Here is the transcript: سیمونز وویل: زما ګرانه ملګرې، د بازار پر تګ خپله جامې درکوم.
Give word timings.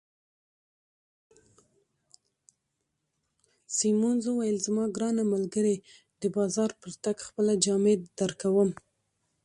سیمونز 3.75 4.23
وویل: 4.27 4.57
زما 4.65 4.85
ګرانه 4.95 5.23
ملګرې، 5.33 5.75
د 6.21 6.23
بازار 6.35 6.69
پر 6.81 6.91
تګ 7.03 7.17
خپله 7.27 7.53
جامې 7.63 7.95
درکوم. 8.19 8.69